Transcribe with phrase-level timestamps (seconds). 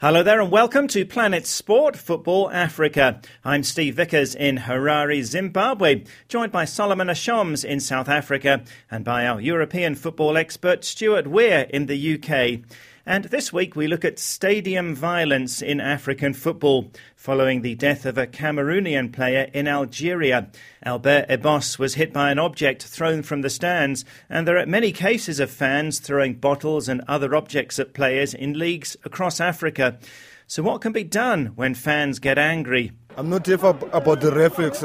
[0.00, 3.20] Hello there and welcome to Planet Sport Football Africa.
[3.44, 9.26] I'm Steve Vickers in Harare, Zimbabwe, joined by Solomon Ashoms in South Africa and by
[9.26, 12.60] our European football expert Stuart Weir in the UK.
[13.08, 18.18] And this week we look at stadium violence in African football following the death of
[18.18, 20.50] a Cameroonian player in Algeria.
[20.82, 24.92] Albert Ebosse was hit by an object thrown from the stands, and there are many
[24.92, 29.98] cases of fans throwing bottles and other objects at players in leagues across Africa.
[30.46, 32.92] So, what can be done when fans get angry?
[33.16, 34.84] I'm not sure about the referees.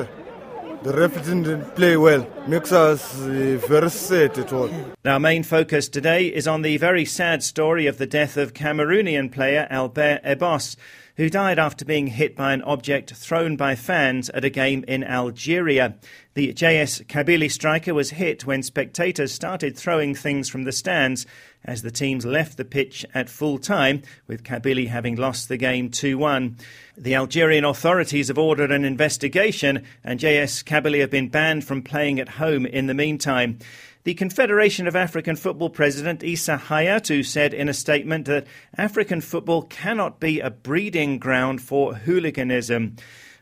[0.83, 2.27] The referee didn't play well.
[2.45, 4.69] Makes us uh, very sad at all.
[5.05, 9.31] Our main focus today is on the very sad story of the death of Cameroonian
[9.31, 10.75] player Albert Ebosse,
[11.16, 15.04] who died after being hit by an object thrown by fans at a game in
[15.04, 15.95] Algeria.
[16.34, 21.27] The JS Kabylie striker was hit when spectators started throwing things from the stands
[21.66, 25.90] as the teams left the pitch at full time, with Kabylie having lost the game
[25.90, 26.57] 2 1.
[26.98, 32.20] The Algerian authorities have ordered an investigation, and JS Kabylie have been banned from playing
[32.20, 33.59] at home in the meantime.
[34.05, 38.46] The Confederation of African Football President Issa Hayatou said in a statement that
[38.77, 42.98] African football cannot be a breeding ground for hooliganism.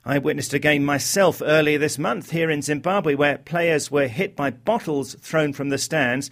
[0.06, 4.36] I witnessed a game myself earlier this month here in Zimbabwe where players were hit
[4.36, 6.30] by bottles thrown from the stands.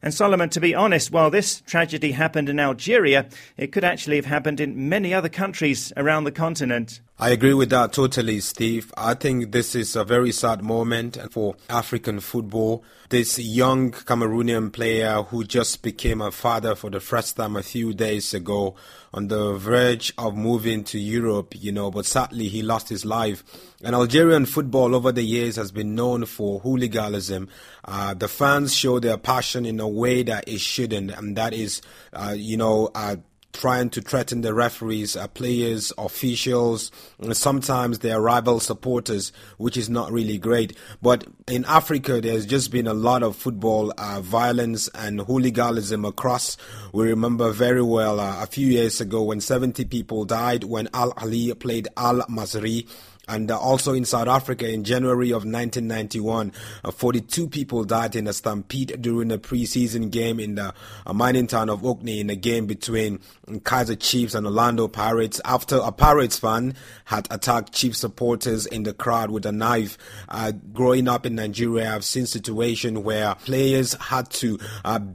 [0.00, 4.26] And Solomon, to be honest, while this tragedy happened in Algeria, it could actually have
[4.26, 7.00] happened in many other countries around the continent.
[7.22, 8.92] I agree with that totally, Steve.
[8.96, 12.82] I think this is a very sad moment for African football.
[13.10, 17.94] This young Cameroonian player who just became a father for the first time a few
[17.94, 18.74] days ago
[19.14, 23.44] on the verge of moving to Europe, you know, but sadly he lost his life.
[23.84, 27.48] And Algerian football over the years has been known for hooliganism.
[27.84, 31.82] Uh, the fans show their passion in a way that it shouldn't, and that is,
[32.14, 33.14] uh, you know, uh,
[33.52, 36.90] trying to threaten the referees, uh, players, officials,
[37.32, 40.76] sometimes their rival supporters, which is not really great.
[41.00, 46.56] But in Africa, there's just been a lot of football uh, violence and hooliganism across.
[46.92, 51.12] We remember very well uh, a few years ago when 70 people died when Al
[51.14, 52.86] Ahly played Al Masry
[53.28, 56.52] and uh, also in South Africa in January of 1991,
[56.84, 60.74] uh, 42 people died in a stampede during a preseason game in the
[61.06, 65.76] uh, mining town of Orkney in a game between Kaizer Chiefs and Orlando Pirates after
[65.76, 66.74] a Pirates fan
[67.04, 69.96] had attacked Chiefs supporters in the crowd with a knife.
[70.72, 74.58] Growing up in Nigeria, I've seen situations where players had to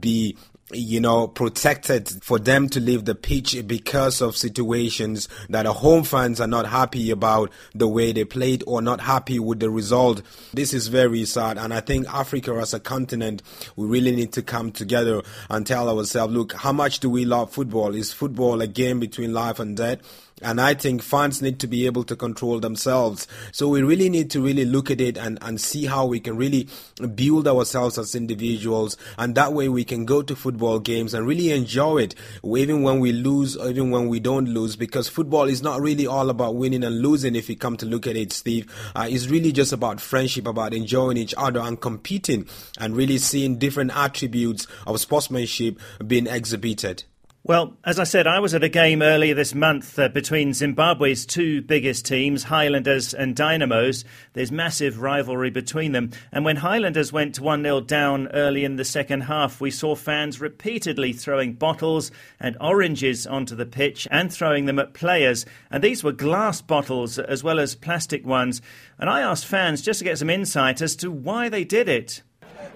[0.00, 0.36] be
[0.72, 6.04] you know, protected for them to leave the pitch because of situations that the home
[6.04, 10.20] fans are not happy about the way they played or not happy with the result.
[10.52, 11.56] This is very sad.
[11.56, 13.42] And I think Africa as a continent,
[13.76, 17.50] we really need to come together and tell ourselves, look, how much do we love
[17.50, 17.94] football?
[17.94, 20.00] Is football a game between life and death?
[20.42, 23.26] And I think fans need to be able to control themselves.
[23.52, 26.36] So we really need to really look at it and, and see how we can
[26.36, 26.68] really
[27.14, 28.96] build ourselves as individuals.
[29.16, 33.00] And that way we can go to football games and really enjoy it, even when
[33.00, 36.56] we lose or even when we don't lose, because football is not really all about
[36.56, 38.72] winning and losing if you come to look at it, Steve.
[38.94, 42.46] Uh, it's really just about friendship, about enjoying each other and competing
[42.78, 47.04] and really seeing different attributes of sportsmanship being exhibited.
[47.44, 51.24] Well, as I said, I was at a game earlier this month uh, between Zimbabwe's
[51.24, 54.04] two biggest teams, Highlanders and Dynamos.
[54.34, 56.10] There's massive rivalry between them.
[56.30, 60.40] And when Highlanders went 1 0 down early in the second half, we saw fans
[60.40, 65.46] repeatedly throwing bottles and oranges onto the pitch and throwing them at players.
[65.70, 68.60] And these were glass bottles as well as plastic ones.
[68.98, 72.22] And I asked fans just to get some insight as to why they did it.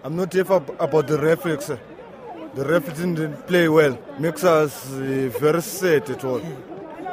[0.04, 1.70] I'm not sure about the referees
[2.54, 3.98] the referee didn't play well.
[4.18, 6.40] Makes us uh, very sad at all.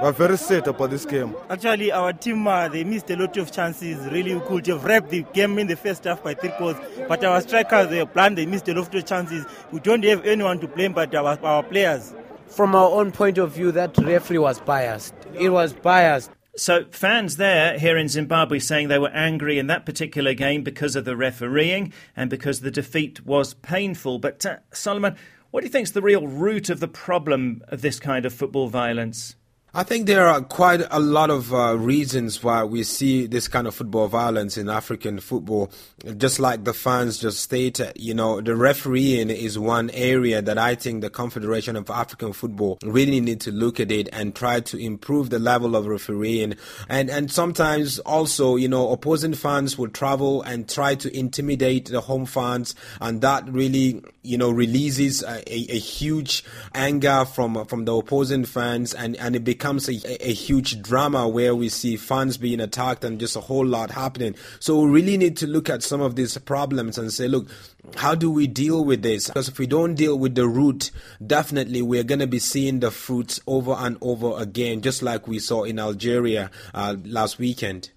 [0.01, 1.35] We're very sad about this game.
[1.49, 3.97] Actually, our team uh, they missed a lot of chances.
[4.09, 6.77] Really, we could have wrapped the game in the first half by three goals.
[7.09, 9.45] But our strikers, they planned, they missed a lot of chances.
[9.73, 12.13] We don't have anyone to blame but our, our players.
[12.47, 15.13] From our own point of view, that referee was biased.
[15.33, 16.31] It was biased.
[16.59, 20.97] So, fans there here in Zimbabwe saying they were angry in that particular game because
[20.97, 24.19] of the refereeing and because the defeat was painful.
[24.19, 25.15] But, uh, Solomon,
[25.51, 28.33] what do you think is the real root of the problem of this kind of
[28.33, 29.37] football violence?
[29.71, 33.67] I think there are quite a lot of uh, reasons why we see this kind
[33.67, 35.69] of football violence in African football.
[36.17, 40.73] Just like the fans just stated, you know, the refereeing is one area that I
[40.73, 44.77] think the Confederation of African Football really need to look at it and try to
[44.77, 46.55] improve the level of refereeing.
[46.87, 52.01] And and sometimes also, you know, opposing fans will travel and try to intimidate the
[52.01, 56.43] home fans, and that really, you know, releases a, a, a huge
[56.73, 61.27] anger from from the opposing fans, and and it becomes becomes a, a, huge drama
[61.27, 64.33] where we see fans being attacked and just a whole lot happening.
[64.61, 67.49] So we really need to look at some of these problems and say, look,
[67.97, 69.27] how do we deal with this?
[69.27, 70.91] Because if we don't deal with the root,
[71.25, 75.39] definitely we're going to be seeing the fruits over and over again, just like we
[75.39, 77.91] saw in Algeria uh, last weekend.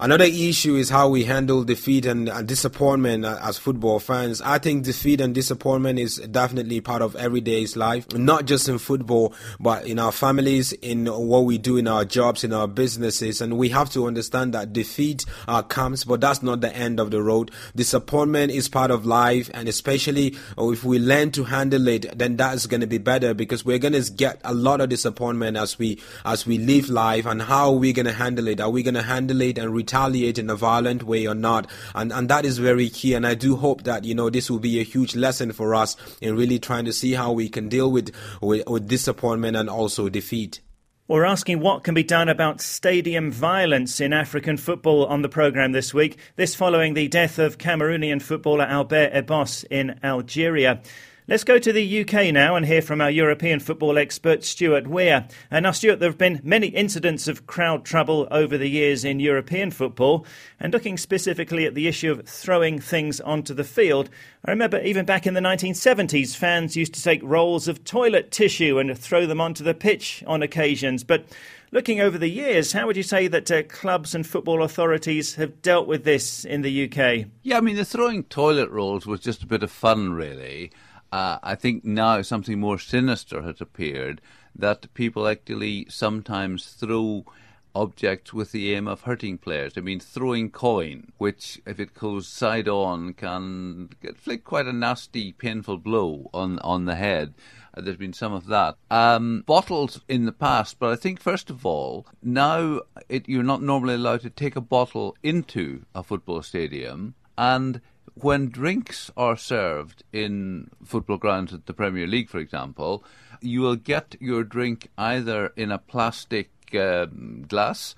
[0.00, 4.40] Another issue is how we handle defeat and, and disappointment uh, as football fans.
[4.42, 9.34] I think defeat and disappointment is definitely part of everyday's life, not just in football,
[9.60, 13.40] but in our families, in what we do in our jobs, in our businesses.
[13.40, 17.12] And we have to understand that defeat uh, comes, but that's not the end of
[17.12, 17.52] the road.
[17.76, 22.36] Disappointment is part of life, and especially uh, if we learn to handle it, then
[22.36, 25.78] that's going to be better because we're going to get a lot of disappointment as
[25.78, 27.26] we as we live life.
[27.26, 28.60] And how are we going to handle it?
[28.60, 31.70] Are we going to handle it and retaliate in a violent way or not.
[31.94, 33.12] And, and that is very key.
[33.12, 35.96] And I do hope that, you know, this will be a huge lesson for us
[36.22, 38.10] in really trying to see how we can deal with,
[38.40, 40.60] with, with disappointment and also defeat.
[41.06, 45.72] We're asking what can be done about stadium violence in African football on the programme
[45.72, 46.16] this week.
[46.36, 50.80] This following the death of Cameroonian footballer Albert Ebosse in Algeria.
[51.26, 55.26] Let's go to the UK now and hear from our European football expert, Stuart Weir.
[55.50, 59.20] And now, Stuart, there have been many incidents of crowd trouble over the years in
[59.20, 60.26] European football.
[60.60, 64.10] And looking specifically at the issue of throwing things onto the field,
[64.44, 68.78] I remember even back in the 1970s, fans used to take rolls of toilet tissue
[68.78, 71.04] and throw them onto the pitch on occasions.
[71.04, 71.24] But
[71.72, 75.62] looking over the years, how would you say that uh, clubs and football authorities have
[75.62, 77.28] dealt with this in the UK?
[77.42, 80.70] Yeah, I mean, the throwing toilet rolls was just a bit of fun, really.
[81.14, 84.20] Uh, I think now something more sinister has appeared
[84.52, 87.24] that people actually sometimes throw
[87.72, 89.74] objects with the aim of hurting players.
[89.76, 95.30] I mean, throwing coin, which, if it goes side on, can inflict quite a nasty,
[95.30, 97.34] painful blow on, on the head.
[97.76, 98.76] Uh, there's been some of that.
[98.90, 103.62] Um, bottles in the past, but I think, first of all, now it, you're not
[103.62, 107.14] normally allowed to take a bottle into a football stadium.
[107.38, 107.80] And
[108.14, 113.04] when drinks are served in football grounds at the Premier League, for example,
[113.40, 117.94] you will get your drink either in a plastic um, glass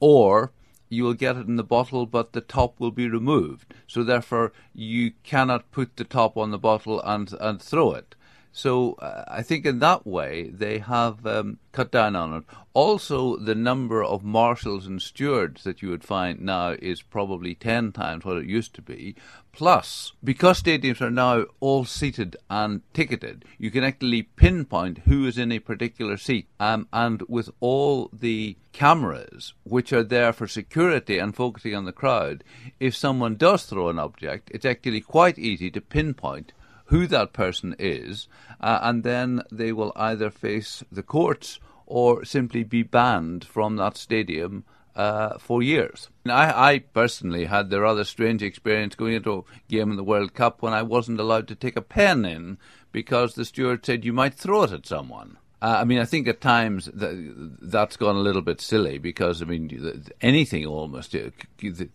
[0.00, 0.52] or
[0.88, 3.72] you will get it in the bottle, but the top will be removed.
[3.86, 8.16] So therefore, you cannot put the top on the bottle and and throw it.
[8.52, 12.44] So uh, I think in that way they have um, cut down on it.
[12.74, 17.92] Also, the number of marshals and stewards that you would find now is probably 10
[17.92, 19.14] times what it used to be.
[19.52, 25.38] Plus, because stadiums are now all seated and ticketed, you can actually pinpoint who is
[25.38, 26.48] in a particular seat.
[26.58, 31.92] Um, and with all the cameras, which are there for security and focusing on the
[31.92, 32.44] crowd,
[32.78, 36.52] if someone does throw an object, it's actually quite easy to pinpoint
[36.90, 38.28] who that person is,
[38.60, 43.96] uh, and then they will either face the courts or simply be banned from that
[43.96, 44.64] stadium
[44.96, 46.08] uh, for years.
[46.26, 50.34] I, I, personally had the rather strange experience going into a game in the World
[50.34, 52.58] Cup when I wasn't allowed to take a pen in
[52.90, 55.36] because the steward said you might throw it at someone.
[55.62, 59.42] Uh, I mean, I think at times that, that's gone a little bit silly because
[59.42, 61.30] I mean, anything almost uh,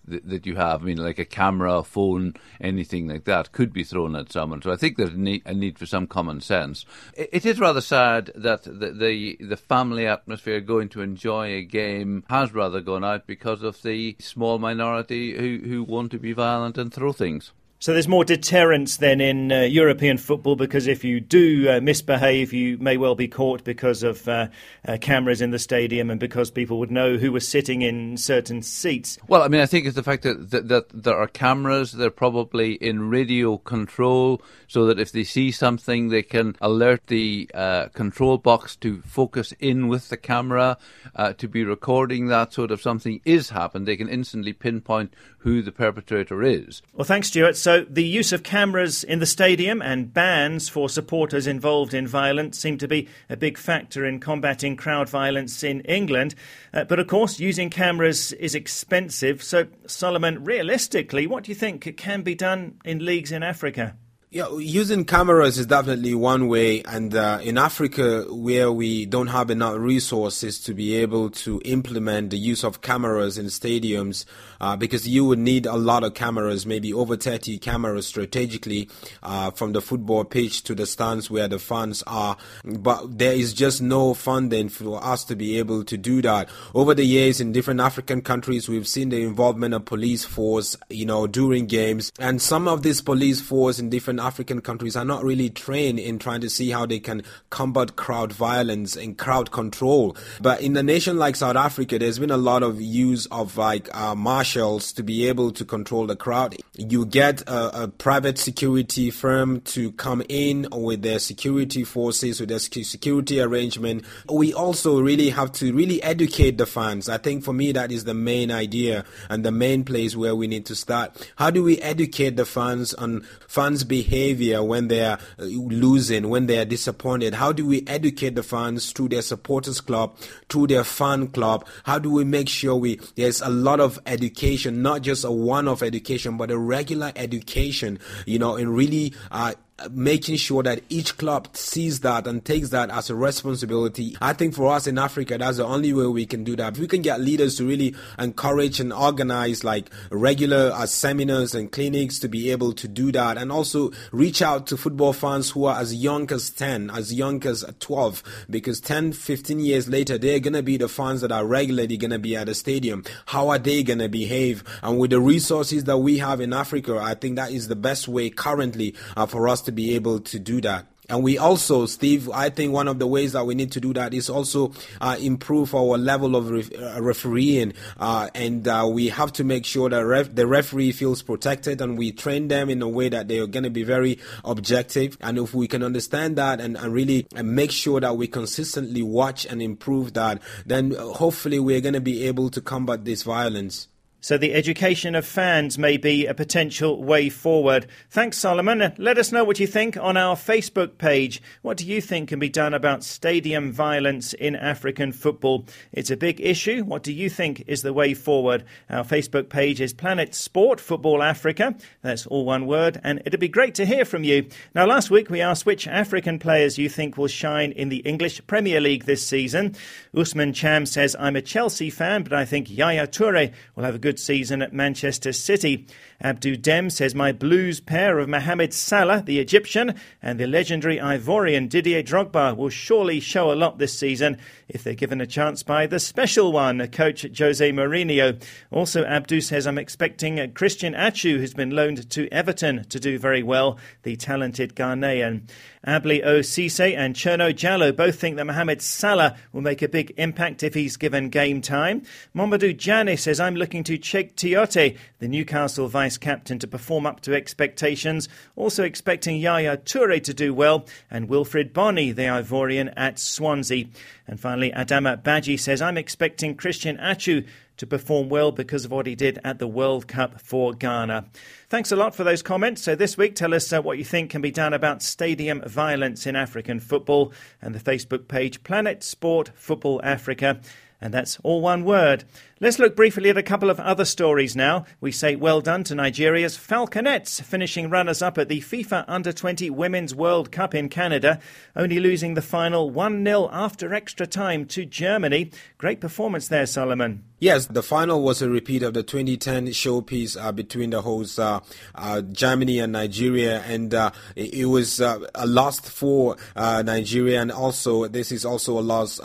[0.06, 4.16] that you have, I mean, like a camera, phone, anything like that, could be thrown
[4.16, 4.62] at someone.
[4.62, 6.86] So I think there's a need, for some common sense.
[7.16, 11.64] It, it is rather sad that the, the, the family atmosphere going to enjoy a
[11.64, 16.34] game has rather gone out because of the small minority who who want to be
[16.34, 17.52] violent and throw things.
[17.86, 22.52] So there's more deterrence than in uh, European football because if you do uh, misbehave,
[22.52, 24.48] you may well be caught because of uh,
[24.88, 28.64] uh, cameras in the stadium and because people would know who was sitting in certain
[28.64, 29.20] seats.
[29.28, 32.10] Well, I mean, I think it's the fact that, that, that there are cameras, they're
[32.10, 37.90] probably in radio control, so that if they see something, they can alert the uh,
[37.90, 40.80] control box to focus in with the camera,
[41.16, 45.14] uh, to be recording that, sort of something is happened, they can instantly pinpoint
[45.46, 46.82] who the perpetrator is.
[46.92, 47.56] Well, thanks, Stuart.
[47.56, 52.58] So, the use of cameras in the stadium and bans for supporters involved in violence
[52.58, 56.34] seem to be a big factor in combating crowd violence in England.
[56.74, 59.44] Uh, but of course, using cameras is expensive.
[59.44, 63.96] So, Solomon, realistically, what do you think can be done in leagues in Africa?
[64.36, 69.50] Yeah, using cameras is definitely one way, and uh, in Africa, where we don't have
[69.50, 74.26] enough resources to be able to implement the use of cameras in stadiums,
[74.60, 78.90] uh, because you would need a lot of cameras, maybe over 30 cameras strategically
[79.24, 82.36] uh, from the football pitch to the stands where the fans are.
[82.66, 86.50] But there is just no funding for us to be able to do that.
[86.74, 91.06] Over the years, in different African countries, we've seen the involvement of police force, you
[91.06, 95.24] know, during games, and some of this police force in different African countries are not
[95.24, 100.18] really trained in trying to see how they can combat crowd violence and crowd control.
[100.42, 103.94] But in a nation like South Africa, there's been a lot of use of like
[103.96, 106.56] uh, marshals to be able to control the crowd.
[106.76, 112.50] You get a, a private security firm to come in with their security forces, with
[112.50, 114.06] their security arrangement.
[114.28, 117.10] We also really have to really educate the fans.
[117.10, 120.48] I think for me, that is the main idea and the main place where we
[120.48, 121.32] need to start.
[121.36, 126.48] How do we educate the fans on fans' behavior when they are uh, losing, when
[126.48, 127.34] they are disappointed?
[127.34, 130.18] How do we educate the fans through their supporters club,
[130.50, 131.68] through their fan club?
[131.84, 135.84] How do we make sure we there's a lot of education, not just a one-off
[135.84, 139.54] education, but a regular education, you know, and really uh,
[139.92, 144.16] making sure that each club sees that and takes that as a responsibility.
[144.22, 146.74] I think for us in Africa, that's the only way we can do that.
[146.74, 151.72] If we can get leaders to really encourage and organize like regular uh, seminars and
[151.72, 155.66] clinics to be able to do that and also reach out to football fans who
[155.66, 160.40] are as young as 10, as young as 12, because 10, 15 years later, they're
[160.40, 163.04] going to be the fans that are regularly going to be at the stadium.
[163.26, 164.64] How are they going to behave?
[164.82, 168.08] And with the resources that we have in Africa, I think that is the best
[168.08, 170.86] way currently uh, for us to be able to do that.
[171.08, 173.94] And we also, Steve, I think one of the ways that we need to do
[173.94, 177.74] that is also uh, improve our level of ref- uh, refereeing.
[177.98, 181.98] Uh, and uh, we have to make sure that ref- the referee feels protected and
[181.98, 185.18] we train them in a way that they are going to be very objective.
[185.22, 189.46] And if we can understand that and, and really make sure that we consistently watch
[189.46, 193.88] and improve that, then uh, hopefully we're going to be able to combat this violence.
[194.26, 197.86] So the education of fans may be a potential way forward.
[198.10, 198.92] Thanks, Solomon.
[198.98, 201.44] Let us know what you think on our Facebook page.
[201.62, 205.68] What do you think can be done about stadium violence in African football?
[205.92, 206.84] It's a big issue.
[206.84, 208.66] What do you think is the way forward?
[208.90, 211.76] Our Facebook page is Planet Sport Football Africa.
[212.02, 214.50] That's all one word, and it'd be great to hear from you.
[214.74, 218.42] Now, last week we asked which African players you think will shine in the English
[218.48, 219.76] Premier League this season.
[220.18, 224.00] Usman Cham says, I'm a Chelsea fan, but I think Yaya Toure will have a
[224.00, 225.88] good good season at Manchester City.
[226.22, 231.68] Abdu Dem says, My Blues pair of Mohamed Salah, the Egyptian, and the legendary Ivorian
[231.70, 235.86] Didier Drogba will surely show a lot this season if they're given a chance by
[235.86, 238.42] the special one, coach Jose Mourinho.
[238.72, 243.44] Also, Abdu says, I'm expecting Christian Atsu, who's been loaned to Everton, to do very
[243.44, 245.42] well, the talented Ghanaian.
[245.86, 250.14] Abli O Cisse and Cherno Jallo both think that Mohamed Salah will make a big
[250.18, 252.02] impact if he's given game time.
[252.36, 257.22] Momadou Jani says, I'm looking to Cheick Tiote, the Newcastle vice captain, to perform up
[257.22, 258.30] to expectations.
[258.56, 263.86] Also expecting Yaya Toure to do well and Wilfried Bony, the Ivorian, at Swansea.
[264.28, 267.44] And finally, Adama Baji says, I'm expecting Christian Atsu
[267.78, 271.26] to perform well because of what he did at the World Cup for Ghana.
[271.70, 272.82] Thanks a lot for those comments.
[272.82, 276.26] So, this week, tell us uh, what you think can be done about stadium violence
[276.26, 280.60] in African football and the Facebook page Planet Sport Football Africa.
[281.02, 282.24] And that's all one word.
[282.62, 284.86] Let's look briefly at a couple of other stories now.
[285.02, 289.70] We say well done to Nigeria's Falconets, finishing runners up at the FIFA Under 20
[289.72, 291.42] Women's World Cup in Canada,
[291.76, 295.52] only losing the final 1 0 after extra time to Germany.
[295.78, 297.26] Great performance there, Solomon.
[297.40, 301.60] Yes, the final was a repeat of the 2010 showpiece uh, between the hosts uh,
[301.94, 307.52] uh, Germany and Nigeria, and uh, it, was uh, a loss for uh, Nigeria, and
[307.52, 309.20] also this is also a loss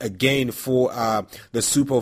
[0.00, 0.90] again for
[1.52, 2.00] the Super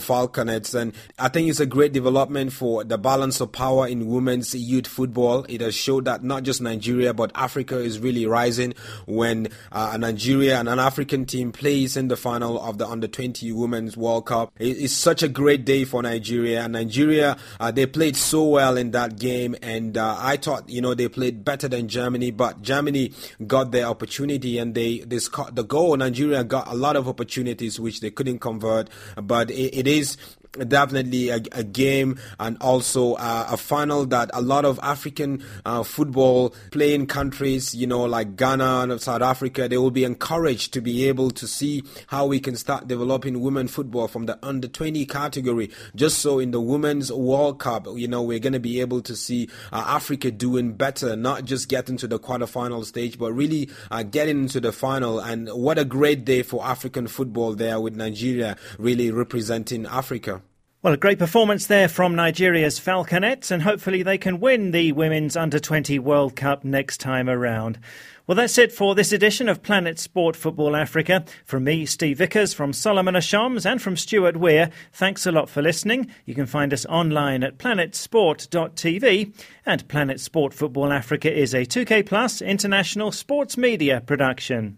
[0.55, 0.75] Falconets.
[0.75, 4.87] And I think it's a great development for the balance of power in women's youth
[4.87, 5.45] football.
[5.49, 8.75] It has showed that not just Nigeria but Africa is really rising
[9.07, 13.53] when a Nigeria and an African team plays in the final of the Under 20
[13.53, 14.53] Women's World Cup.
[14.59, 16.67] It, it's such a great day for Nigeria.
[16.69, 20.95] Nigeria, uh, they played so well in that game, and uh, I thought you know
[20.95, 23.13] they played better than Germany, but Germany
[23.47, 25.97] got their opportunity and they they scored the goal.
[25.97, 30.17] Nigeria got a lot of opportunities which they couldn't convert, but it, it is
[30.59, 35.83] definitely a, a, game and also uh, a final that a lot of African uh,
[35.83, 40.81] football playing countries, you know, like Ghana and South Africa, they will be encouraged to
[40.81, 45.05] be able to see how we can start developing women football from the under 20
[45.07, 45.71] category.
[45.97, 49.17] Just so in the Women's World Cup, you know, we're going to be able to
[49.17, 54.03] see uh, Africa doing better, not just getting to the quarterfinal stage, but really uh,
[54.03, 55.19] getting into the final.
[55.19, 60.43] And what a great day for African football there with Nigeria really representing Africa.
[60.85, 65.35] Well, a great performance there from Nigeria's Falconets, and hopefully they can win the Women's
[65.35, 67.79] Under 20 World Cup next time around.
[68.27, 71.25] Well, that's it for this edition of Planet Sport Football Africa.
[71.47, 75.63] From me, Steve Vickers, from Solomon Ashams, and from Stuart Weir, thanks a lot for
[75.63, 76.11] listening.
[76.27, 79.33] You can find us online at planetsport.tv.
[79.65, 84.77] And Planet Sport Football Africa is a 2K Plus international sports media production.